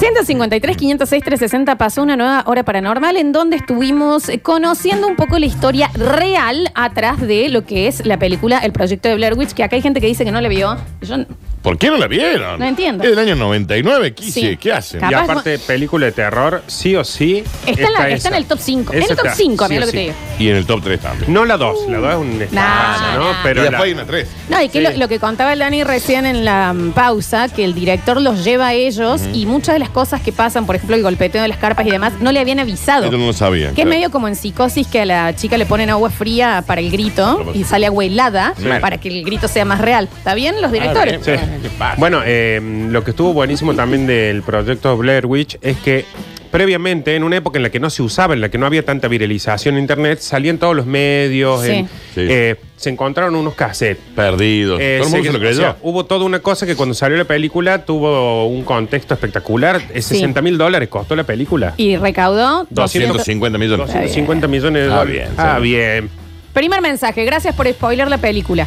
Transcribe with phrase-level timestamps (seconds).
[0.00, 5.44] 153, 506, 360 pasó una nueva hora paranormal en donde estuvimos conociendo un poco la
[5.44, 9.62] historia real atrás de lo que es la película El Proyecto de Blair Witch, que
[9.62, 10.74] acá hay gente que dice que no la vio.
[11.02, 11.16] Yo
[11.62, 12.58] ¿Por qué no la vieron?
[12.58, 13.04] No entiendo.
[13.04, 14.56] Es del año 99, ¿qué, Sí.
[14.56, 14.98] ¿qué hacen?
[15.00, 17.44] Capaz Y aparte, película de terror, sí o sí.
[17.66, 18.28] está, en, la- está esa.
[18.28, 18.92] en el top 5.
[18.94, 20.04] En Esa el top está, 5, sí mira o lo que te sí.
[20.04, 20.16] digo.
[20.38, 21.30] Y en el top 3 también.
[21.34, 23.32] No la 2, la 2 es un Nah, estafa, ¿no?
[23.32, 23.38] nah.
[23.42, 24.28] Pero y la- después hay una 3.
[24.48, 24.84] No, y que Sí.
[24.84, 28.42] lo, lo que contaba el Dani recién en la mm, pausa, que el director los
[28.42, 31.48] lleva a ellos y muchas de las cosas que pasan, por ejemplo, el golpeteo de
[31.48, 33.10] las carpas y demás, no le habían avisado.
[33.10, 33.74] No lo sabían.
[33.74, 33.90] Que es claro.
[33.90, 37.52] medio como en psicosis que a la chica le ponen agua fría para el grito
[37.52, 38.64] y sale agua helada Sí.
[38.80, 40.08] para que el grito sea más real.
[40.16, 41.20] ¿Está bien los directores?
[41.28, 41.49] Ah, bien.
[41.56, 41.62] Sí.
[41.62, 41.96] ¿Qué pasa?
[41.98, 46.04] Bueno, eh, lo que estuvo buenísimo también del proyecto Blair Witch es que
[46.50, 48.84] previamente, en una época en la que no se usaba, en la que no había
[48.84, 51.70] tanta viralización en Internet, salían todos los medios, Sí.
[51.70, 51.92] en- Sí.
[52.28, 54.02] eh, se encontraron unos cassettes.
[54.16, 54.80] Perdidos.
[54.80, 55.60] Eh, Todo el se- mundo se lo o creyó.
[55.60, 59.80] sea, hubo toda una cosa que cuando salió la película tuvo un contexto espectacular.
[59.94, 61.74] Eh, 60 mil dólares costó la película.
[61.76, 63.86] Y recaudó 250 millones.
[63.86, 65.12] 250 millones de Ah, dólares.
[65.12, 65.62] bien, ah, sí.
[65.62, 66.10] bien.
[66.52, 68.66] Primer mensaje, gracias por spoiler la película.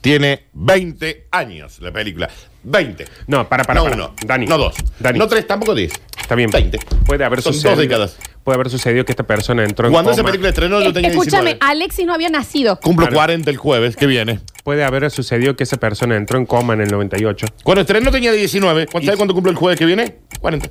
[0.00, 2.28] Tiene 20 años la película.
[2.62, 3.04] 20.
[3.26, 3.96] No, para, para, no para.
[3.96, 4.14] uno.
[4.24, 4.46] Dani.
[4.46, 4.74] No dos.
[4.98, 5.18] Dani.
[5.18, 5.92] No tres, tampoco 10.
[6.20, 6.50] Está bien.
[6.50, 6.78] 20.
[7.06, 7.76] Puede haber Son sucedido.
[7.76, 8.16] dos décadas.
[8.44, 10.30] Puede haber sucedido que esta persona entró en Cuando esa coma.
[10.30, 11.58] película estrenó, yo tenía Escúchame, 19.
[11.60, 12.78] Alexis no había nacido.
[12.80, 13.16] Cumplo Claro.
[13.16, 14.40] 40 el jueves, que viene.
[14.64, 17.46] Puede haber sucedido que esa persona entró en coma en el 98.
[17.62, 18.86] Cuando estrenó tenía 19.
[18.86, 20.16] ¿Cuánto ¿Sabes cuánto cumple el jueves que viene?
[20.40, 20.68] 40.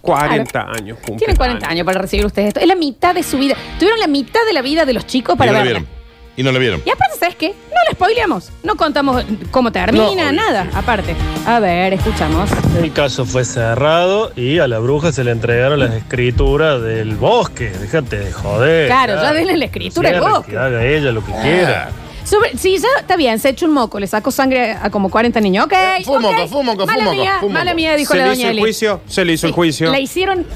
[0.00, 1.16] 40 años cumple.
[1.18, 2.60] Tienen 40 años para recibir ustedes esto.
[2.60, 3.56] Es la mitad de su vida.
[3.78, 5.80] Tuvieron la mitad de la vida de los chicos para y no la verla.
[5.80, 5.99] vieron.
[6.36, 6.82] Y no la vieron.
[6.86, 7.48] Y aparte, ¿sabes qué?
[7.48, 8.50] No la spoileamos.
[8.62, 10.68] No contamos cómo termina, nada.
[10.74, 11.14] Aparte.
[11.46, 12.48] A ver, escuchamos.
[12.80, 17.70] El caso fue cerrado y a la bruja se le entregaron las escrituras del bosque.
[17.70, 18.86] Déjate de joder.
[18.86, 20.50] Claro, ya denle la escritura al Cierre, bosque.
[20.52, 21.42] Que haga ella lo que Ah.
[21.42, 21.90] quiera.
[22.24, 25.40] Sobre- sí, ya está bien, se echó un moco, le sacó sangre a como 40
[25.40, 25.64] niños.
[25.66, 25.74] Ok.
[26.04, 26.30] fue un ok.
[26.32, 27.76] moco, fue un moco, fue Mala moco, mía, fue un mala moco.
[27.76, 28.60] mía, dijo Se la le doña hizo el Eli.
[28.62, 29.90] juicio, se le hizo el juicio.
[29.90, 30.46] La hicieron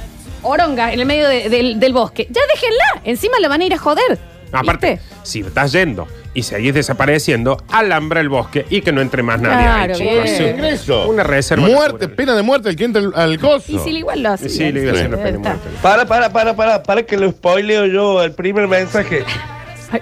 [0.42, 2.28] oronga en el medio de- del, del bosque.
[2.30, 4.18] Ya déjenla, encima la van a ir a joder.
[4.54, 5.04] Aparte, ¿Viste?
[5.22, 9.64] si estás yendo y seguís desapareciendo, alambra el bosque y que no entre más nadie
[9.64, 10.30] Claro, ahí, chicos.
[10.30, 10.42] Sí, Sí.
[10.44, 11.08] ingreso.
[11.08, 12.10] Una reserva Muerte, natural.
[12.16, 13.64] pena de muerte el que entra al, al coso.
[13.68, 14.48] Y si igual lo hace.
[14.48, 15.48] Sí, le iba a hacer la pena de Está.
[15.50, 15.68] muerte.
[15.82, 19.24] Para, para, para, para, para que lo spoileo yo el primer mensaje.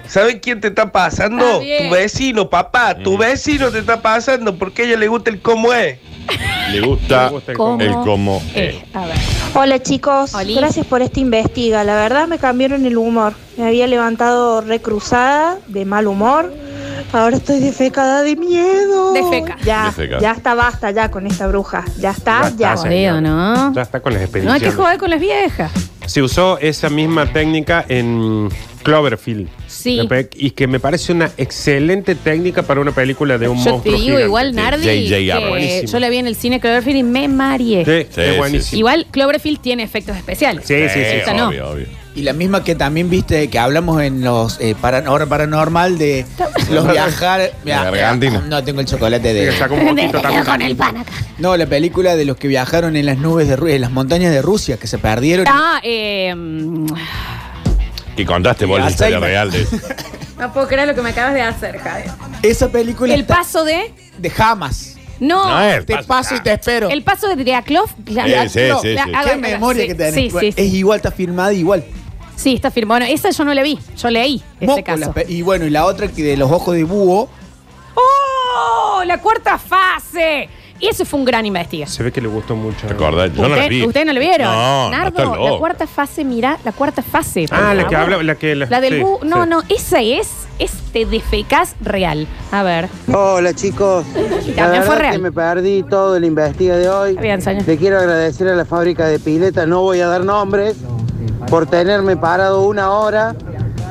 [0.07, 1.59] ¿Saben quién te está Está pasando?
[1.59, 1.87] bien.
[1.89, 2.95] Tu vecino, papá.
[2.95, 5.99] Tu vecino te está pasando porque a ella le gusta el cómo es.
[6.71, 7.81] Le gusta, Le gusta el ¿Cómo?
[7.83, 8.43] el cómo.
[8.55, 9.15] Eh, a ver.
[9.55, 10.55] Hola chicos, Oli.
[10.55, 11.83] gracias por esta investiga.
[11.83, 13.33] La verdad me cambiaron el humor.
[13.57, 16.51] Me había levantado recruzada, de mal humor.
[17.11, 19.13] Ahora estoy defecada de miedo.
[19.13, 19.55] Defeca.
[19.63, 20.19] Ya, Defeca.
[20.19, 21.85] ya está, basta ya con esta bruja.
[21.99, 22.73] Ya está, Ya ya.
[22.73, 23.73] está, Jodido, ¿no?
[23.73, 24.63] Ya está con las No hay expediciones.
[24.63, 25.71] que jugar con las viejas.
[26.05, 28.49] Se usó esa misma técnica en
[28.83, 29.47] Cloverfield.
[29.67, 29.99] Sí.
[30.35, 33.93] Y que me parece una excelente técnica para una película de un Yo te monstruo.
[33.95, 34.25] digo, gigante.
[34.25, 35.39] igual Nardi, J.J.
[35.39, 35.49] que.
[35.49, 35.91] Buenísimo.
[35.91, 37.85] yo la vi en el cine Cloverfield y me marié.
[37.85, 38.79] Sí, Sí, es sí, buenísimo.
[38.79, 40.65] Igual Cloverfield tiene efectos especiales.
[40.67, 40.99] Sí, sí, sí.
[40.99, 41.49] Esta no.
[41.49, 41.85] obvio, obvio.
[42.15, 44.75] Y la misma que también viste que hablamos en los eh,
[45.07, 46.25] hora paranormal de
[46.69, 47.51] los viajar.
[47.65, 48.41] La gargantina.
[48.47, 49.49] No tengo el chocolate de.
[49.49, 50.43] un poquito también.
[50.45, 51.11] con el pan acá.
[51.39, 54.31] No, la película de los que viajaron en las nubes de Ru- en las montañas
[54.31, 55.47] de Rusia, que se perdieron.
[55.49, 56.85] Ah, eh, mm,
[58.15, 59.77] Que contaste vos la historia real de eso.
[60.39, 62.11] no puedo creer lo que me acabas de hacer, Javier.
[62.43, 63.91] Esa película El paso de.
[64.19, 64.97] de Hamas.
[65.19, 65.47] No.
[65.49, 65.85] No es.
[65.85, 66.89] Te paso y te espero.
[66.89, 67.87] El paso de Driaklov.
[68.05, 68.13] Sí,
[68.49, 69.11] sí, no, sí, sí.
[69.25, 70.13] Qué memoria sí, que tenés.
[70.13, 71.83] Sí, sí, Es igual, está firmada igual.
[72.35, 72.99] Sí, está firmado.
[72.99, 73.79] Bueno, esa yo no la vi.
[73.97, 74.99] Yo leí ese Moco, caso.
[74.99, 77.29] la pe- y bueno, y la otra que de los ojos de búho.
[77.95, 79.03] ¡Oh!
[79.05, 80.49] La cuarta fase.
[80.79, 81.95] Y eso fue un gran investigación.
[81.95, 82.87] Se ve que le gustó mucho.
[82.87, 83.31] ¿Te acordás?
[83.33, 83.85] Yo no la ¿Usted- vi.
[83.85, 84.47] ¿Ustedes no la vieron?
[84.51, 87.45] No, Nardo, la cuarta fase, mira, la cuarta fase.
[87.51, 88.55] Ah, la que habla, la que...
[88.55, 89.49] La del sí, bu- No, sí.
[89.49, 90.29] no, esa es,
[90.59, 92.27] es te defecas real.
[92.51, 92.89] A ver.
[93.13, 94.05] Hola chicos,
[94.45, 95.11] Y la también fue verdad real.
[95.13, 97.09] que me perdí todo el investiga de hoy.
[97.11, 97.65] Está bien, señor.
[97.65, 100.75] Le quiero agradecer a la fábrica de piletas, no voy a dar nombres,
[101.49, 103.35] por tenerme parado una hora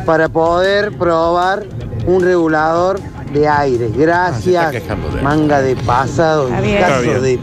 [0.06, 1.64] para poder probar
[2.06, 2.98] un regulador
[3.32, 3.86] de aire.
[3.90, 7.38] Ah, Gracias, quejando de manga de pasado, caso de...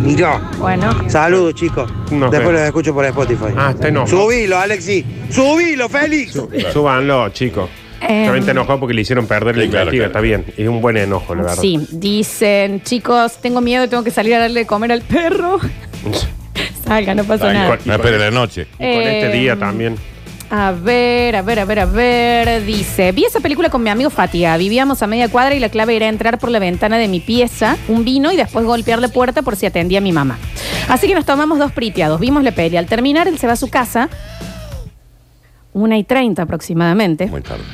[0.00, 0.40] Mirá.
[0.58, 0.92] Bueno.
[1.08, 3.46] Saludos chicos, Nos después los escucho por Spotify.
[3.56, 4.22] Ah, está enojado.
[4.22, 6.40] Subilo, Alexi, subilo, Félix.
[6.72, 7.68] Súbanlo, chicos.
[8.06, 10.10] Eh, También te enojó porque le hicieron perder la Sí, claro, investiga.
[10.12, 10.18] claro.
[10.18, 10.54] Está bien.
[10.58, 11.58] Es un buen enojo, la verdad.
[11.60, 15.58] Sí, dicen, chicos, tengo miedo, tengo que salir a darle de comer al perro.
[16.84, 17.76] Salga, no pasa Ay, nada.
[17.78, 18.62] con- No espere la noche.
[18.74, 19.96] Y con este Eh, día también.
[20.50, 22.64] A ver, a ver, a ver, a ver.
[22.64, 24.56] Dice, vi esa película con mi amigo Fatiga.
[24.56, 27.76] Vivíamos a media cuadra y la clave era entrar por la ventana de mi pieza,
[27.88, 30.38] un vino y después golpear la puerta por si atendía a mi mamá.
[30.88, 32.20] Así que nos tomamos dos priteados.
[32.20, 32.76] Vimos la peli.
[32.76, 34.08] Al terminar, él se va a su casa.
[35.72, 37.26] Una y treinta aproximadamente.
[37.26, 37.64] Muy tarde.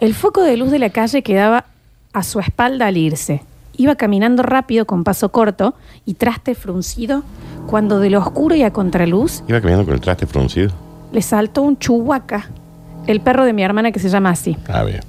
[0.00, 1.66] El foco de luz de la calle quedaba
[2.12, 3.42] a su espalda al irse.
[3.76, 5.74] Iba caminando rápido con paso corto
[6.04, 7.22] y traste fruncido
[7.66, 10.70] cuando de lo oscuro y a contraluz Iba caminando con el traste fruncido.
[11.12, 12.48] le saltó un chuhuaca,
[13.06, 14.56] el perro de mi hermana que se llama así.
[14.68, 15.00] Ah, bien.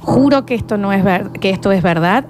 [0.00, 2.24] Juro que esto no es ver- que esto es verdad.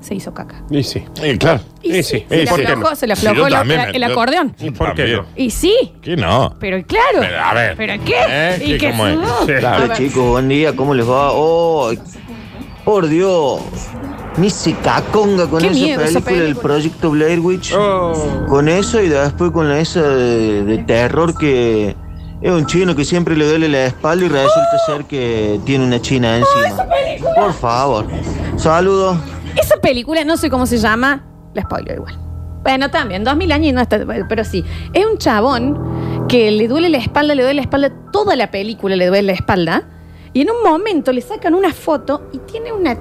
[0.00, 0.62] Se hizo caca.
[0.70, 1.04] Y sí.
[1.22, 1.60] Eh, claro.
[1.82, 2.96] Y Sí, sí, se, le ¿por qué aflojó, no?
[2.96, 4.54] se le Sí, aflojó la- también la- me- el yo- acordeón.
[4.58, 5.24] ¿Y por qué no?
[5.36, 6.54] Y sí, ¿Qué no?
[6.58, 7.18] pero claro.
[7.20, 7.76] Pero, a ver.
[7.76, 8.14] ¿Pero qué?
[8.30, 8.62] ¿Eh?
[8.64, 9.18] ¿Y ¿Qué, cómo es?
[9.46, 9.52] Sí.
[9.58, 9.88] Claro.
[9.88, 9.96] ver.
[9.98, 11.32] chicos, buen día, ¿cómo les va?
[11.32, 11.92] Oh,
[12.84, 13.60] por Dios,
[14.36, 16.62] ni se caconga con Qué esa miedo esa película película.
[16.62, 17.74] proyecto Blair Witch.
[17.76, 18.46] Oh.
[18.48, 21.96] Con eso y después con esa de, de terror que
[22.40, 26.00] es un chino que siempre le duele la espalda y resulta ser que tiene una
[26.00, 26.86] china encima.
[27.34, 28.06] Por favor.
[28.56, 29.18] Saludos.
[29.56, 31.24] Esa película, no sé cómo se llama,
[31.54, 32.18] la spoiler igual.
[32.62, 33.98] Bueno, también, 2000 años y no está,
[34.28, 34.64] pero sí.
[34.92, 38.96] Es un chabón que le duele la espalda, le duele la espalda, toda la película
[38.96, 39.84] le duele la espalda.
[40.32, 42.96] Y en un momento le sacan una foto y tiene una,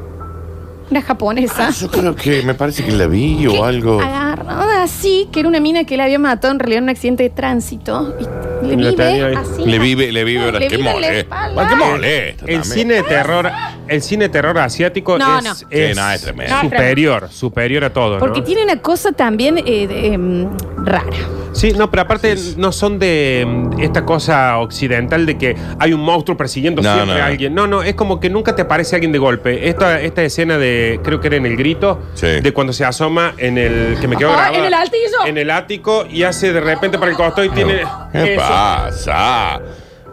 [0.89, 1.67] una japonesa.
[1.67, 4.01] Ah, yo creo que me parece que la vi o algo.
[4.01, 7.23] Agarrada así, que era una mina que le había matado en realidad en un accidente
[7.23, 8.15] de tránsito.
[8.19, 9.65] Y le vive así.
[9.65, 11.19] Le vive, le vive, No, ahora le qué vive en la molesta.
[11.19, 11.53] espalda.
[11.53, 12.45] Bueno, qué molesta.
[12.45, 12.63] El también.
[12.63, 13.51] cine de terror,
[13.87, 15.51] el cine de terror asiático No, es, no.
[15.51, 16.53] es Sí, no, es tremendo.
[16.55, 18.13] No, es superior, superior a todo.
[18.15, 18.19] ¿no?
[18.19, 20.49] Porque tiene una cosa también eh, de, em,
[20.83, 21.05] rara.
[21.51, 25.99] Sí, no, pero aparte no son de mm, esta cosa occidental de que hay un
[26.01, 27.25] monstruo persiguiendo No, siempre no, a no.
[27.25, 27.55] alguien.
[27.55, 29.67] No, no, es como que nunca te aparece alguien de golpe.
[29.67, 32.27] Esta, esta escena de, creo que era en el grito, Sí.
[32.41, 35.25] de cuando se asoma en el, que me quedó Ah, grabada, ¿en el altillo?
[35.25, 37.81] En el ático y hace de repente para el costado y tiene...
[38.11, 38.43] ¿Qué eso.
[38.49, 39.59] Pasa?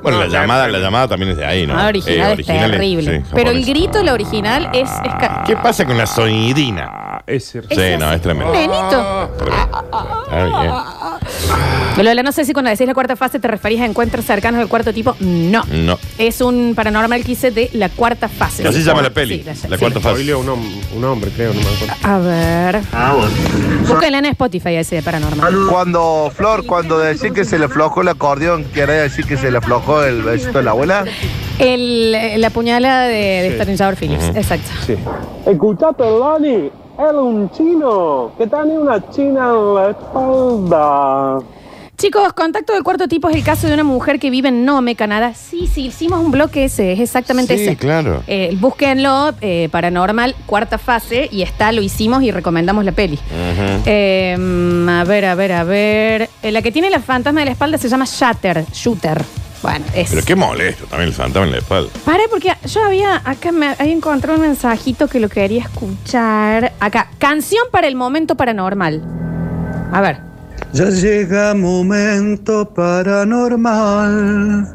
[0.03, 1.75] Bueno, No, la ya- llamada, la llamada también es de ahí, ¿no?
[1.75, 3.23] La original Eh, es terrible.
[3.25, 4.89] sí, Pero el grito, la original, es.
[4.91, 6.87] es ca- ¿Qué pasa con la sonidina?
[6.89, 8.53] Ah, ese- Sí, no, es tremendo.
[8.53, 9.31] Nenito.
[10.29, 10.73] Está bien.
[12.03, 14.69] Lola, no sé si cuando decís la cuarta fase te referís a encuentros cercanos del
[14.69, 15.17] cuarto tipo.
[15.21, 15.63] No.
[15.73, 15.99] No.
[16.19, 18.67] Es un paranormal que hice de la cuarta fase.
[18.67, 19.39] Así se llama la peli.
[19.39, 19.81] Sí, la, La sí.
[19.81, 20.15] cuarta fase.
[20.15, 21.95] Spoileó un, hom- un hombre, creo, no me acuerdo.
[22.03, 22.81] A ver.
[23.89, 25.55] Búsquenla en Spotify ese de paranormal.
[25.71, 29.59] Cuando, Flor, cuando decís que se le aflojó el acordeón, ¿quiere decir que se le
[29.59, 31.05] aflojó el besito de la abuela?
[31.59, 33.55] El, la puñalada de, de Sí.
[33.55, 34.25] Stanislaw Phillips.
[34.37, 34.71] Exacto.
[34.87, 34.97] Sí.
[35.47, 41.39] Escuchate, Lani, era un chino que tenía una china en la espalda.
[41.97, 44.97] Chicos, contacto del cuarto tipo es el caso de una mujer que vive en Nome,
[44.97, 45.33] Canadá.
[45.35, 47.77] Sí, sí, hicimos un bloque ese, es exactamente Sí, ese.
[47.77, 48.23] claro.
[48.27, 53.15] Eh, búsquenlo, eh, Paranormal, cuarta fase, y está, lo hicimos y recomendamos la peli.
[53.15, 53.83] Ujú.
[53.87, 54.37] Eh,
[54.91, 56.29] a ver, a ver, a ver.
[56.43, 59.23] Eh, la que tiene la fantasma de la espalda se llama Shatter, Shooter.
[59.63, 60.11] Bueno, es.
[60.11, 61.89] Pero qué molesto también el fantasma en la espalda.
[62.05, 66.75] Pare, porque yo había, acá me había encontrado un mensajito que lo quería escuchar.
[66.79, 69.03] Acá, canción para el momento paranormal.
[69.93, 70.26] A ver.
[70.77, 74.69] Ya llega momento paranormal.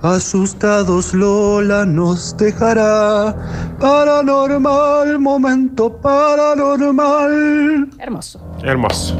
[0.00, 3.34] Asustados Lola nos dejará.
[3.80, 7.88] Paranormal, momento paranormal.
[7.98, 8.40] Hermoso.
[8.62, 9.18] Hermoso.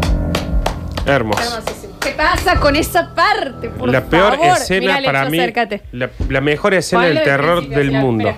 [1.07, 1.43] Hermoso.
[1.43, 1.95] Hermosísimo.
[1.99, 3.71] ¿Qué pasa con esa parte?
[3.71, 4.59] Por la peor favor?
[4.59, 5.41] escena Alex, para mí.
[5.41, 5.83] acércate.
[5.91, 8.29] La, la mejor escena del de terror principio, del mundo.
[8.29, 8.37] mira.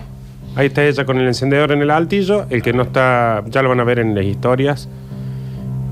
[0.56, 3.68] Ahí está ella con el encendedor en el altillo, el que no está, ya lo
[3.68, 4.88] van a ver en las historias.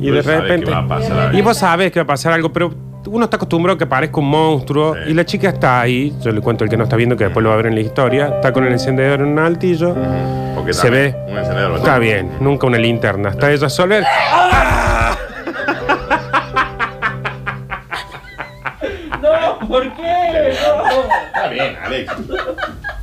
[0.02, 0.66] Y de sabes repente.
[0.66, 2.72] que va a pasar y vos sabés que va a pasar algo, pero
[3.06, 4.94] uno está acostumbrado a que parezca un monstruo.
[4.94, 5.10] Sí.
[5.10, 7.42] Y la chica está ahí, yo le cuento el que no está viendo, que después
[7.42, 8.26] lo va a ver en la historia.
[8.36, 9.94] Está con el encendedor en un altillo.
[10.54, 11.14] Porque Se ve.
[11.28, 13.30] Un encendedor Está bien, nunca una linterna.
[13.30, 14.06] Está ella sola.
[20.12, 22.12] Está bien, Alex.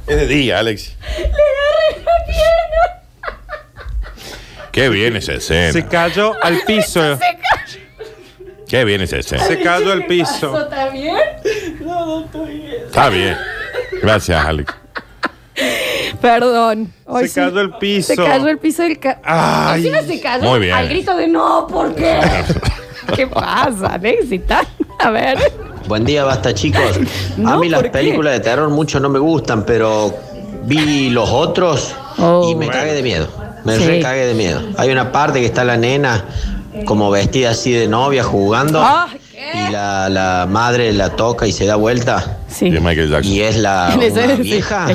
[0.08, 0.96] Es de día, Alex.
[1.18, 3.04] Le agarré la pierna.
[4.80, 5.74] Qué bien esa escena.
[5.74, 7.20] Se cayó al piso.
[8.66, 9.44] Qué bien esa escena.
[9.44, 10.54] Se cayó al piso.
[10.68, 11.18] también?
[12.86, 13.36] Está bien.
[14.02, 14.74] Gracias, Alex.
[16.22, 16.94] Perdón.
[17.06, 18.16] Hoy Se cayó el piso.
[18.16, 19.86] Se cayó el piso del ca Ay.
[19.86, 20.74] Encima se cayó Muy bien.
[20.74, 22.18] al grito de no, ¿por qué?
[23.18, 24.66] ¿Qué pasa, Alexita?
[25.00, 25.38] A ver.
[25.90, 26.98] Buen día, basta chicos.
[27.38, 30.14] No, a mí las películas de terror mucho no me gustan, pero
[30.64, 32.50] vi los otros Oh.
[32.50, 33.28] y me cagué de miedo.
[33.66, 33.86] Me Sí.
[33.86, 34.62] re cagué de miedo.
[34.78, 36.26] Hay una parte que está la nena
[36.86, 38.84] como vestida así de novia jugando
[39.54, 42.68] y la, la madre la toca y se da vuelta Sí.
[42.68, 43.32] Y es Michael Jackson.
[43.34, 44.88] y es la una vieja,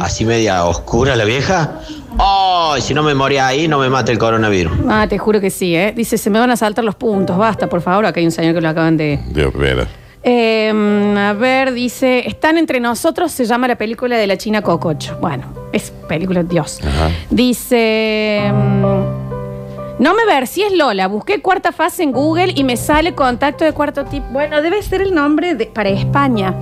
[0.00, 1.80] así media oscura la vieja.
[2.18, 2.74] ¡Oh!
[2.80, 4.72] Si no me moría ahí, no me mata el coronavirus.
[4.88, 5.92] Ah, te juro que sí, ¿eh?
[5.94, 7.36] Dice, se me van a saltar los puntos.
[7.36, 8.06] Basta, por favor.
[8.06, 9.20] Acá hay un señor que lo acaban de...
[9.28, 9.86] Dios, vera.
[10.28, 15.16] Eh, a ver, dice, están entre nosotros, se llama la película de la China Cococho.
[15.20, 16.80] Bueno, es película de Dios.
[16.82, 17.10] Ajá.
[17.30, 22.76] Dice, mm, no me ver si es Lola, busqué cuarta fase en Google y me
[22.76, 24.26] sale contacto de cuarto tipo.
[24.32, 26.52] Bueno, debe ser el nombre de, para España.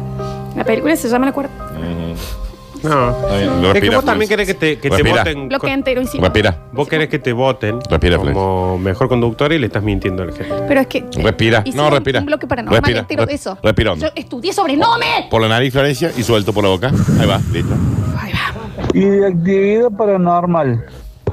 [0.55, 1.55] La película se llama La Cuarta.
[2.85, 3.11] No.
[3.11, 5.19] Está bien, Es que respira, vos también querés que te, que te Respira.
[5.25, 5.49] voten.
[5.49, 6.03] Bloque con- entero.
[6.21, 10.27] Respira, Vos querés que te voten Respira, como mejor conductor y le estás mintiendo a
[10.27, 10.55] la gente.
[10.69, 11.05] Pero es que.
[11.17, 11.63] respira.
[11.65, 12.21] Hicieron No, respira.
[12.21, 13.59] Un bloque paranormal Respira, entero re- de eso.
[13.63, 14.07] Respira hondo.
[14.07, 15.27] Yo estudié sobre Nome.
[15.31, 16.93] Por la nariz, Florencia, y suelto por la boca.
[17.19, 17.75] Ahí va, listo.
[18.93, 20.85] Y de actividad paranormal.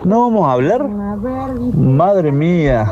[0.03, 0.83] ¿No vamos a hablar?
[0.87, 2.91] Madre mía.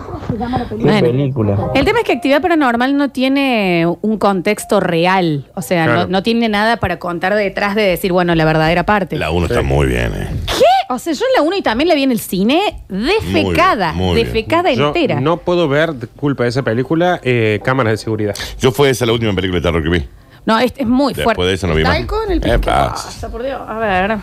[0.70, 1.00] Qué Bueno.
[1.08, 1.58] película.
[1.74, 5.48] El tema es que actividad paranormal no tiene un contexto real.
[5.56, 6.01] O sea, Claro.
[6.01, 9.18] no, no tiene nada para contar detrás de decir, bueno, la verdadera parte.
[9.18, 10.28] La 1 está muy bien, eh.
[10.46, 10.63] ¿Qué?
[10.94, 13.94] O sea, yo en la 1 y también la vi en el cine defecada.
[13.94, 14.25] Muy bien, muy bien.
[14.28, 15.20] defecada Yo entera.
[15.20, 18.36] no puedo ver, culpa de esa película, eh, cámaras de seguridad.
[18.60, 20.06] Yo fue esa la última película de terror que vi.
[20.46, 21.50] No, es, es muy Después fuerte.
[21.50, 21.98] de eso no vi más.
[21.98, 22.56] Talco en el piso.
[22.56, 22.94] Eh, ¿Qué pasa.
[23.06, 23.60] pasa, por Dios?
[23.68, 24.18] A ver.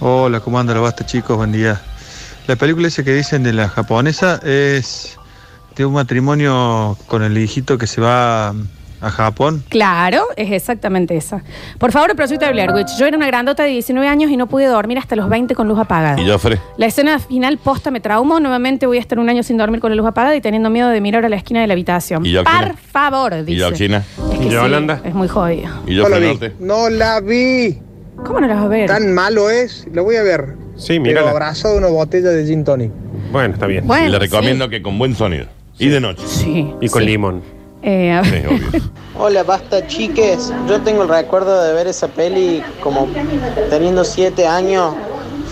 [0.00, 1.36] Hola, ¿cómo anda la basta, chicos?
[1.36, 1.80] Buen día.
[2.46, 5.18] La película esa que dicen de la japonesa es
[5.74, 8.50] de un matrimonio con el hijito que se va
[9.00, 9.64] a Japón.
[9.68, 11.42] Claro, es exactamente esa.
[11.78, 12.96] Por favor, el proyecto de Blair Witch.
[12.98, 15.66] Yo era una grandota de 19 años y no pude dormir hasta los 20 con
[15.66, 16.20] luz apagada.
[16.20, 16.60] Y Joffre.
[16.76, 18.38] La escena final posta me traumó.
[18.38, 20.88] Nuevamente voy a estar un año sin dormir con la luz apagada y teniendo miedo
[20.88, 22.24] de mirar a la esquina de la habitación.
[22.24, 22.36] ¿Y?
[22.36, 23.52] Por favor, dice.
[23.58, 24.04] ¿Y Joaquina?
[24.32, 25.00] Es que ¿Y sí, Yolanda?
[25.04, 25.70] es muy jodido.
[25.86, 26.54] ¿Y Joffre Norte?
[26.60, 27.78] No la vi.
[28.24, 28.86] ¿Cómo no la vas a ver?
[28.88, 29.86] Tan malo es.
[29.92, 30.54] La voy a ver.
[30.76, 32.90] Sí, Pero abrazado de una botella de gin tonic.
[33.32, 33.86] Bueno, está bien.
[33.86, 35.46] Bueno, y le recomiendo que con buen sonido.
[35.78, 36.22] Y de noche.
[36.26, 36.72] Sí.
[36.80, 37.08] Y con sí.
[37.08, 37.42] limón.
[37.82, 38.42] Eh, a ver.
[38.42, 38.82] Sí, obvio.
[39.18, 40.52] Hola, basta chiques.
[40.68, 43.08] Yo tengo el recuerdo de ver esa peli como
[43.70, 44.94] teniendo siete años.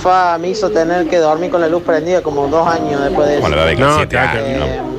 [0.02, 3.34] Fa, me hizo tener que dormir con la luz prendida como dos años después de
[3.34, 3.40] eso.
[3.42, 4.44] Bueno, la de No, 7 claro.
[4.44, 4.58] años.
[4.60, 4.93] ¿no?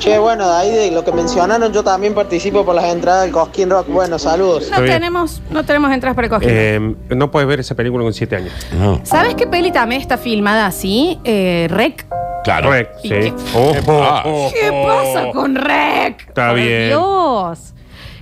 [0.00, 3.32] Che, bueno, de ahí de lo que mencionaron, yo también participo por las entradas del
[3.32, 3.86] Cosquín Rock.
[3.88, 4.70] Bueno, saludos.
[4.70, 4.94] No bien.
[4.94, 6.48] tenemos, no tenemos entradas para coger.
[6.50, 8.52] Eh, no puedes ver esa película con 7 años.
[8.78, 9.00] No.
[9.04, 11.18] ¿Sabes qué peli también está filmada así?
[11.24, 12.06] Eh, Rec.
[12.44, 12.70] Claro.
[12.70, 13.14] Rec, ¿Y sí.
[13.14, 14.22] qué- Oh, oh, Ah.
[14.24, 14.86] oh, ¿Qué oh.
[14.86, 16.28] pasa con Rec?
[16.28, 16.88] Está Por bien.
[16.88, 17.74] Dios.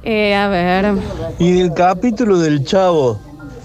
[0.02, 0.94] Eh, a ver.
[1.38, 3.20] Y del capítulo del chavo,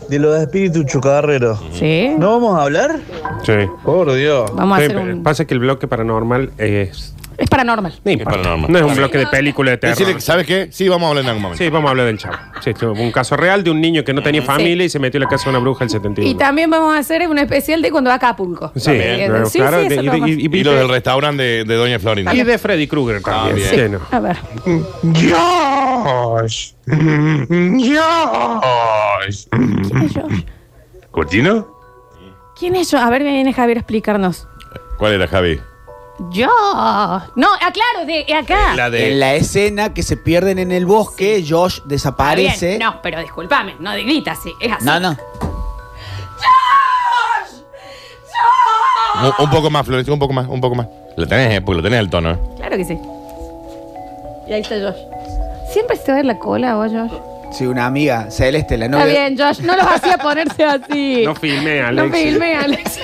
[0.09, 1.59] de los espíritus chocarreros.
[1.71, 2.13] Sí.
[2.19, 2.99] ¿No vamos a hablar?
[3.43, 3.53] Sí.
[3.83, 4.51] Por Dios.
[4.53, 5.23] Vamos a Sí, hacer un.
[5.23, 7.12] Pasa que el bloque paranormal es.
[7.37, 7.93] Es paranormal.
[8.03, 8.31] No importa.
[8.41, 8.71] paranormal.
[8.71, 9.97] No es un bloque de película de terror.
[9.97, 10.67] Decirle, ¿sabes qué?
[10.71, 11.63] Sí, vamos a hablar en algún momento.
[11.63, 12.35] Sí, vamos a hablar del chavo.
[12.61, 15.23] Sí, un caso real de un niño que no tenía familia y se metió en
[15.23, 16.29] la casa de una bruja el 71.
[16.29, 18.71] Y también vamos a hacer un especial de cuando va a Acapulco.
[18.75, 20.53] Sí, claro, sí, claro, sí, eso de- lo vamos a y- hacer.
[20.55, 22.33] y- Y lo del restaurante de, de Doña Florinda.
[22.33, 23.55] Y de Freddy Krueger también.
[23.55, 23.69] bien.
[23.69, 23.99] Sí, no.
[24.11, 24.37] A ver.
[25.03, 26.73] Josh.
[27.83, 29.47] Josh.
[29.49, 30.43] ¿Quién es Josh?
[31.11, 31.67] ¿Cortino?
[32.57, 32.99] ¿Quién es yo?
[32.99, 34.47] A ver, viene Javier a explicarnos.
[34.97, 35.59] ¿Cuál era, Javi?
[36.29, 36.47] Yo.
[36.47, 38.75] No, ah, claro, de acá.
[38.75, 39.11] La de.
[39.13, 42.77] En la escena que se pierden en el bosque, Josh Está desaparece.
[42.77, 44.85] No, pero discúlpame, no de grita así, es así.
[44.85, 45.17] No, no.
[49.15, 50.87] Un, un poco más, Florencia, un poco más, un poco más.
[51.15, 52.39] Lo tenés, eh, porque lo tenés el tono, ¿eh?
[52.57, 52.97] Claro que sí.
[54.47, 54.97] Y ahí está Josh.
[55.71, 57.11] ¿Siempre se te va a ver la cola vos, Josh?
[57.51, 59.13] Sí, una amiga, Celeste, la Está novia.
[59.29, 61.23] bien, Josh, no los hacía ponerse así.
[61.25, 62.17] No filmé, No Alex.
[62.17, 62.99] filme, Alex.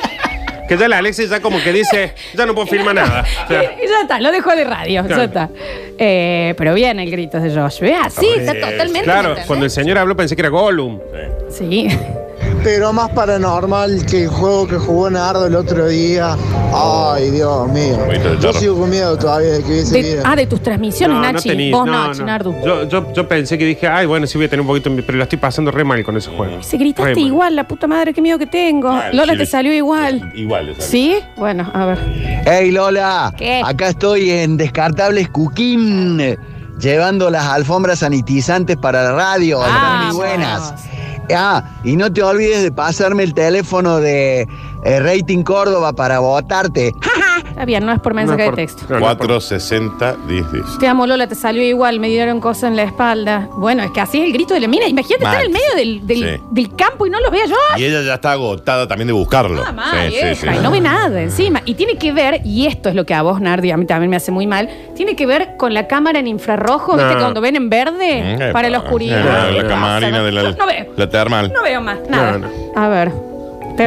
[0.69, 3.25] Que ya la Alexis ya como que dice, ya no puedo filmar nada.
[3.45, 5.17] O sea, Y ya está, lo dejo de radio, Claro.
[5.23, 5.49] ya está.
[5.97, 7.79] Eh, pero bien el grito de Josh.
[7.81, 9.01] Vea, sí, está totalmente.
[9.03, 10.99] Claro, cuando el señor habló pensé que era Gollum.
[11.49, 11.87] Sí.
[12.63, 16.35] Pero más paranormal que el juego que jugó Nardo el otro día.
[16.73, 17.97] Ay, Dios mío.
[18.41, 21.23] Yo sigo con miedo todavía de que vi ese De- ah, de tus transmisiones, No,
[21.23, 21.71] no Nachi.
[21.71, 22.13] Vos no, no, no.
[22.13, 22.55] Chinardu.
[22.65, 25.17] Yo, yo, yo pensé que dije, ay, bueno, sí voy a tener un poquito, pero
[25.17, 26.61] la estoy pasando re mal con ese juego.
[26.61, 27.25] Se gritaste Re mal.
[27.27, 28.89] igual, la puta madre, qué miedo que tengo.
[28.89, 30.31] Ah, Lola sí, te salió igual.
[30.35, 30.91] Igual, exacto.
[30.91, 31.15] ¿Sí?
[31.37, 31.99] Bueno, a ver.
[32.45, 33.61] Hey Lola, ¿Qué?
[33.65, 36.37] acá estoy en Descartables Cooking,
[36.79, 40.07] llevando las alfombras sanitizantes para la radio, Vamos.
[40.07, 40.73] muy buenas.
[41.35, 44.47] Ah, y no te olvides de pasarme el teléfono de
[44.83, 46.93] eh, Rating Córdoba para votarte.
[47.59, 48.85] Está bien, no es por mensaje de texto.
[48.87, 50.77] 460 10 10.
[50.79, 53.49] Te amo, Lola, te salió igual, me dieron cosas en la espalda.
[53.57, 54.87] Bueno, es que así es el grito de la mina.
[54.87, 55.33] Imagínate Mal.
[55.33, 56.43] estar en medio del, del- Sí.
[56.51, 57.55] del campo y no lo vea yo.
[57.75, 59.61] Y ella ya está agotada también de buscarlo.
[60.09, 60.47] Vieja, sí.
[60.57, 61.61] y no ve nada encima.
[61.65, 64.09] Y tiene que ver, y esto es lo que a vos, Nardi, a mí también
[64.09, 67.13] me hace muy mal, tiene que ver con la cámara en infrarrojo, ¿viste?
[67.15, 67.19] No.
[67.19, 69.49] Cuando ven en verde, Mm, para la oscuridad.
[69.49, 70.93] Eh, La camarina de la, No veo.
[70.95, 71.51] la termal.
[71.53, 72.37] No veo más, nada.
[72.37, 73.11] No, A ver,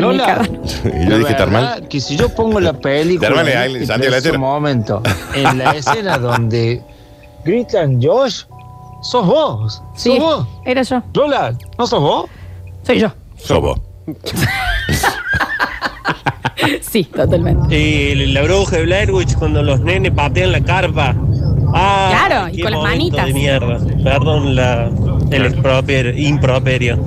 [0.01, 0.43] térmica.
[0.85, 0.99] Lola.
[1.05, 1.89] Y yo dije termal.
[1.89, 4.39] que si yo pongo la película Termal en este preciso Letera.
[4.39, 5.03] momento,
[5.35, 6.83] en la escena donde
[7.45, 8.45] gritan Josh,
[9.03, 10.47] sos vos, Sí, sos vos.
[10.65, 11.03] era yo.
[11.15, 12.31] Lola, ¿no sos vos?
[12.85, 13.13] Soy yo.
[13.37, 13.81] Sobo.
[16.81, 17.77] Sí, totalmente.
[17.77, 21.15] Y la bruja de Blair Witch cuando los nenes patean la carpa.
[21.75, 23.27] Ah, Claro, y con las manitas.
[23.27, 23.79] de mierda.
[24.05, 24.89] Perdón la,
[25.31, 26.99] el improperio.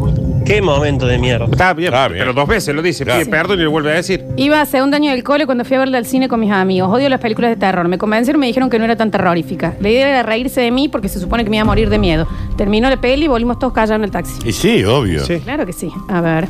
[0.45, 1.45] Qué momento de mierda.
[1.45, 3.03] Está bien, pero dos veces lo dice.
[3.03, 4.23] Pide perdón y le vuelve a decir.
[4.37, 6.89] Iba a segundo año del cole cuando fui a verla al cine con mis amigos.
[6.93, 7.87] Odio las películas de terror.
[7.87, 9.73] Me convencieron y me dijeron que no era tan terrorífica.
[9.79, 11.97] La idea era reírse de mí porque se supone que me iba a morir de
[11.97, 12.27] miedo.
[12.57, 14.47] Terminó la peli y volvimos todos callados en el taxi.
[14.47, 15.23] Y sí, obvio.
[15.43, 15.91] Claro que sí.
[16.09, 16.47] A ver.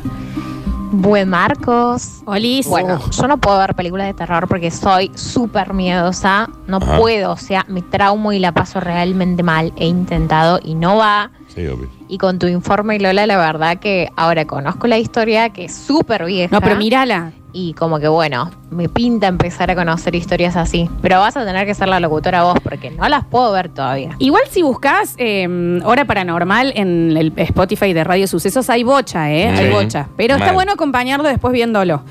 [0.92, 2.20] Buen Marcos.
[2.26, 2.66] Olis.
[2.68, 6.50] Bueno, yo no puedo ver películas de terror porque soy súper miedosa.
[6.66, 6.98] No Ajá.
[6.98, 9.72] puedo, o sea, me traumo y la paso realmente mal.
[9.76, 11.30] He intentado y no va.
[11.48, 11.88] Sí, obvio.
[12.08, 16.24] Y con tu informe, Lola, la verdad que ahora conozco la historia, que es súper
[16.24, 16.54] vieja.
[16.54, 17.32] No, pero mírala.
[17.52, 20.90] Y como que bueno, me pinta empezar a conocer historias así.
[21.00, 24.14] Pero vas a tener que ser la locutora vos porque no las puedo ver todavía.
[24.18, 29.48] Igual si buscas eh, Hora Paranormal en el Spotify de Radio Sucesos hay bocha, ¿eh?
[29.48, 30.08] Hay bocha.
[30.18, 32.02] Pero está bueno acompañarlo después viéndolo.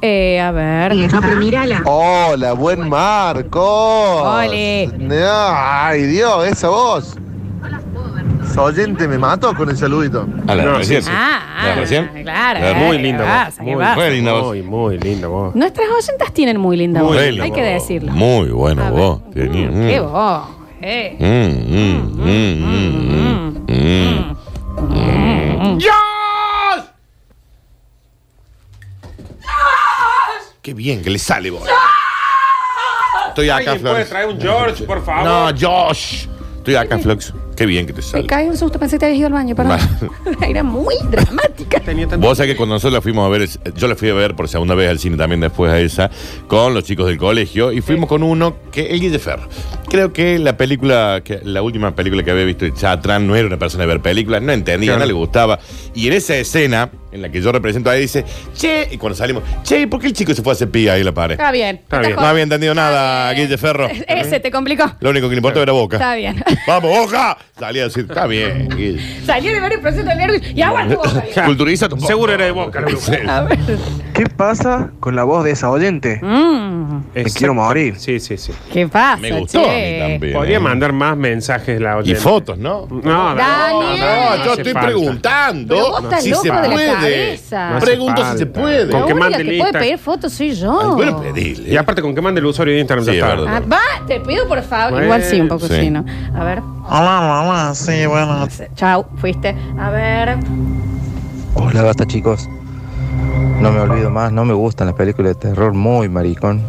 [0.00, 0.94] Eh, a ver.
[0.94, 1.82] No, pero mírala.
[1.84, 4.22] Hola, buen Marco.
[4.22, 4.90] Ole.
[5.22, 7.16] Ay, Dios, esa voz.
[8.56, 10.26] Oyente me mató con el saludito.
[10.46, 11.02] A la No, recién.
[11.02, 11.10] sí.
[11.12, 12.10] Ah, ¿La ah, recién?
[12.22, 12.60] claro.
[12.60, 13.54] La- eh, Muy ¿qué linda voz.
[13.56, 13.74] ¿Qué Muy?
[13.84, 14.44] Muy linda voz.
[14.44, 15.54] muy, muy linda voz.
[15.54, 17.26] Nuestras oyentas tienen muy linda Muy voz.
[17.26, 17.82] linda Hay que voz.
[17.82, 18.12] decirlo.
[18.12, 19.20] Muy buena voz.
[19.32, 19.68] tenía.
[19.70, 20.42] Mm, Qué voz.
[20.82, 21.16] eh.
[21.18, 24.84] Mm, mm, mm, mm, mm,
[25.74, 25.78] mm.
[30.62, 31.62] Qué bien que le sale, vos.
[33.28, 34.08] Estoy acá, ¿Alguien puede Flores.
[34.08, 35.24] traer un George, por favor?
[35.24, 36.26] No, Josh.
[36.58, 37.34] Estoy acá, Flox.
[37.56, 38.26] Qué bien que te Me sale.
[38.26, 39.78] cae un susto, pensé que te habías ido al baño, perdón.
[40.48, 41.80] Era muy dramática.
[42.18, 44.48] Vos sabés que cuando nosotros la fuimos a ver, yo la fui a ver por
[44.48, 46.10] segunda vez al cine también después a esa,
[46.48, 49.48] con los chicos del colegio, y fuimos con uno que, el Guille Ferro.
[49.88, 53.46] Creo que la película, que la última película que había visto de Chatran no era
[53.46, 55.00] una persona de ver películas, no entendía, Claro.
[55.00, 55.58] no le gustaba.
[55.94, 58.24] Y en esa escena, en la que yo represento a él, dice,
[58.56, 61.00] che, y cuando salimos, che, ¿por qué el chico se fue a hacer pía ahí
[61.00, 61.34] en la pared?
[61.34, 61.76] Está bien.
[61.76, 62.16] Está bien.
[62.16, 63.88] No había entendido nada, Guille Ferro.
[64.08, 64.92] Ese te complicó.
[65.00, 65.96] Lo único que le importaba era Boca.
[65.96, 66.42] Está bien.
[66.66, 67.36] ¡Vamos, Boca!
[67.58, 69.00] Salía a decir, está bien, Guille.
[69.24, 71.44] Salió de varios procesos de nervios y aguanta boca.
[71.46, 72.80] Culturiza tu Seguro era de boca.
[72.80, 72.88] ¿no?
[73.30, 73.58] A ver.
[74.12, 76.18] ¿Qué pasa con la voz de esa oyente?
[76.20, 77.94] Mm, Me quiero morir.
[77.96, 78.52] Sí, sí, sí.
[78.72, 79.16] ¿Qué pasa?
[79.20, 79.98] Me gustó a mí che?
[80.00, 80.32] también.
[80.34, 80.60] Podría ¿eh?
[80.60, 82.20] mandar más mensajes la Y oyente.
[82.20, 82.86] fotos, ¿no?
[82.90, 84.00] No, no, Daniel.
[84.00, 84.86] No, yo hace estoy falta.
[84.88, 86.92] preguntando Pero vos estás si loco se de la puede.
[86.92, 87.70] cabeza.
[87.70, 88.38] No hace Pregunto si falta.
[88.38, 88.90] se puede.
[88.90, 89.68] Con La que única mande que lista.
[89.70, 90.80] puede pedir fotos soy yo.
[90.80, 91.70] Ay, bueno, pedirle.
[91.72, 93.40] Y aparte, con que mande el usuario de Instagram Sí, ya es está.
[93.42, 93.62] verdad.
[93.64, 93.68] Ah,
[94.00, 94.90] va, te pido por favor.
[94.90, 95.74] Bueno, Igual sí, un poco sí.
[95.80, 96.04] sí, ¿no?
[96.36, 96.60] A ver.
[96.86, 98.46] Hola, hola, sí, bueno.
[98.76, 99.54] Chau, fuiste.
[99.78, 100.38] A ver.
[101.54, 102.48] Hola, basta chicos.
[103.60, 106.60] No me olvido más, no me gustan las películas de terror, muy maricón.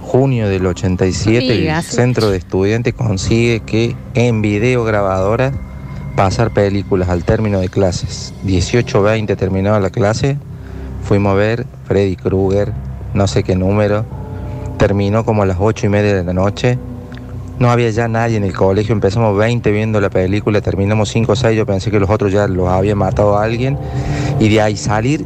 [0.00, 5.52] Junio del 87, el centro de estudiantes consigue que en videograbadora
[6.14, 8.32] pasar películas al término de clases.
[8.46, 10.38] 18-20 terminaba la clase,
[11.02, 12.72] fuimos a ver Freddy Krueger,
[13.12, 14.04] no sé qué número.
[14.78, 16.78] Terminó como a las 8 y media de la noche.
[17.58, 21.36] No había ya nadie en el colegio, empezamos 20 viendo la película, terminamos 5 o
[21.36, 23.78] 6, yo pensé que los otros ya los había matado a alguien.
[24.40, 25.24] Y de ahí salir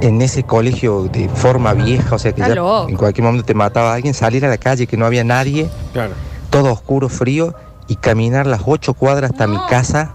[0.00, 2.54] en ese colegio de forma vieja, o sea que ya
[2.88, 5.68] en cualquier momento te mataba a alguien, salir a la calle que no había nadie,
[5.92, 6.14] Claro.
[6.50, 7.54] todo oscuro, frío,
[7.86, 10.12] y caminar las 8 cuadras hasta mi casa.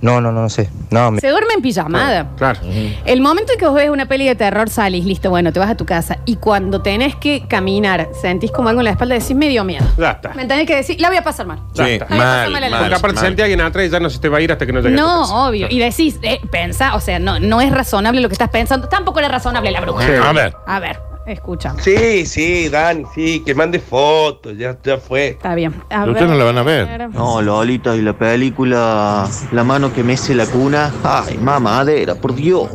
[0.00, 0.68] No, no, no, no sé.
[0.90, 2.30] No, me- Se duerme en pijamada.
[2.36, 2.60] Claro.
[3.04, 5.70] El momento en que vos ves una peli de terror, salís, listo, bueno, te vas
[5.70, 6.18] a tu casa.
[6.24, 9.84] Y cuando tenés que caminar, sentís como algo en la espalda, decís medio miedo.
[9.96, 10.30] Ya está.
[10.34, 11.58] Me tenés que decir, la voy a pasar mal.
[11.72, 12.06] Sí, Ya está.
[12.10, 13.24] Ay, mal, mal, Porque aparte mal.
[13.26, 14.80] sentí a alguien atrás y ya no se te va a ir hasta que no
[14.80, 15.34] llegue a tu No, casa.
[15.34, 15.66] obvio.
[15.70, 18.88] Y decís, eh, pensá, o sea, no, no es razonable lo que estás pensando.
[18.88, 20.06] Tampoco era razonable la bruja.
[20.06, 20.12] Sí.
[20.22, 20.54] A ver.
[20.66, 21.00] A ver,
[21.32, 21.74] escucha.
[21.80, 25.28] Sí, sí, Dani, sí, que mande fotos, ya, ya fue.
[25.28, 25.74] Está bien.
[25.90, 27.08] A Pero ustedes no la van a ver.
[27.10, 30.92] No, Lolita, y la película La mano que mece la cuna.
[31.02, 32.68] Ay, mamadera, por Dios.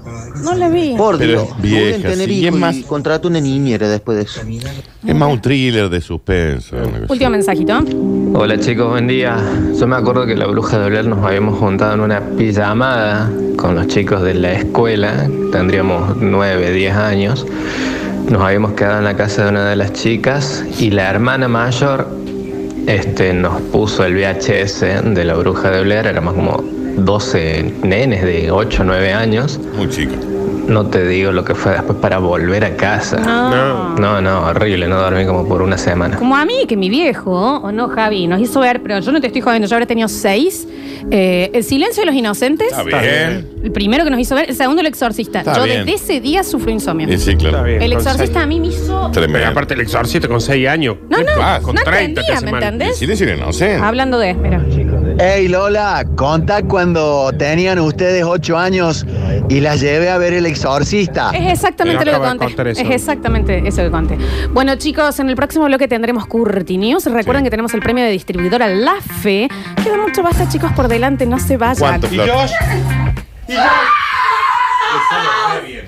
[0.44, 0.96] No la vi.
[0.98, 1.48] Por Pero Dios.
[1.58, 2.86] es vieja, Pueden tener sí, y es hijos más- y
[3.28, 4.42] una niñera después de eso.
[5.06, 6.76] Es más un thriller de suspenso.
[6.78, 7.80] una cosa Último mensajito.
[8.36, 9.38] Hola chicos, buen día.
[9.80, 13.76] Yo me acuerdo que la bruja de Blair nos habíamos juntado en una pijamada con
[13.76, 17.46] los chicos de la escuela, tendríamos 9, 10 años.
[18.30, 22.08] Nos habíamos quedado en la casa de una de las chicas y la hermana mayor
[22.88, 24.82] este, nos puso el VHS
[25.14, 26.64] de la bruja de Blair, éramos como
[26.98, 29.60] 12 nenes de 8, 9 años.
[29.76, 30.14] Muy chico.
[30.68, 33.18] No te digo lo que fue después para volver a casa.
[33.20, 33.96] No.
[33.96, 36.16] No, no, horrible, no dormí como por una semana.
[36.18, 39.20] Como a mí, que mi viejo, o no, Javi, nos hizo ver, pero yo no
[39.20, 40.68] te estoy jodiendo, yo habré tenido seis.
[41.12, 42.68] Eh, el silencio de los inocentes.
[42.68, 43.48] Está bien.
[43.64, 45.40] El primero que nos hizo ver, el segundo el exorcista.
[45.40, 45.86] Está yo bien.
[45.86, 47.12] desde ese día sufro insomnio.
[47.12, 47.58] Y sí, claro.
[47.58, 47.82] Está bien.
[47.82, 49.10] El exorcista a mí me hizo.
[49.12, 49.48] Tremendo.
[49.48, 50.98] Aparte el exorcista con 6 años.
[51.10, 51.62] No, ¿Qué no, pasa?
[51.64, 52.90] Con no 30 te entendía, ¿me entendés?
[52.90, 53.84] El silencio inocente.
[53.84, 54.64] Hablando de, mira.
[55.20, 59.06] Hey Lola, conta cuando tenían ustedes ocho años
[59.50, 61.32] y las llevé a ver El Exorcista.
[61.32, 62.72] Es exactamente Me lo que conté.
[62.72, 64.18] Es exactamente eso que conté.
[64.52, 67.06] Bueno, chicos, en el próximo bloque tendremos Curti News.
[67.06, 69.50] Recuerden que tenemos el premio de distribuidora La Fe.
[69.84, 71.26] Queda mucho basta, chicos, por delante.
[71.26, 71.80] No se vayan.
[71.80, 72.28] ¿Cuánto, Flor?
[73.48, 73.58] Y Le
[75.10, 75.82] sale re bien.